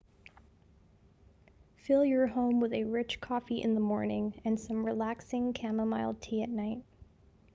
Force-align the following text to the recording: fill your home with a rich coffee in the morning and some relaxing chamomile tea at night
fill 1.75 2.03
your 2.03 2.25
home 2.25 2.59
with 2.59 2.73
a 2.73 2.83
rich 2.85 3.21
coffee 3.21 3.61
in 3.61 3.75
the 3.75 3.79
morning 3.79 4.41
and 4.43 4.59
some 4.59 4.83
relaxing 4.83 5.53
chamomile 5.53 6.15
tea 6.15 6.41
at 6.41 6.49
night 6.49 6.81